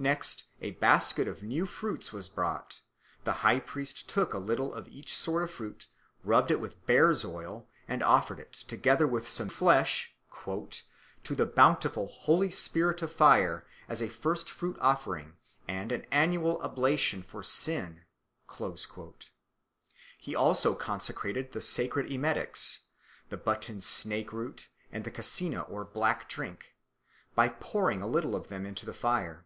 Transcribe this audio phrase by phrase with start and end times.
[0.00, 2.82] Next a basket of new fruits was brought;
[3.24, 5.88] the high priest took out a little of each sort of fruit,
[6.22, 10.84] rubbed it with bear's oil, and offered it, together with some flesh, "to
[11.34, 15.32] the bountiful holy spirit of fire, as a first fruit offering,
[15.66, 18.02] and an annual oblation for sin."
[20.16, 22.84] He also consecrated the sacred emetics
[23.30, 26.76] (the button snake root and the cassina or black drink)
[27.34, 29.44] by pouring a little of them into the fire.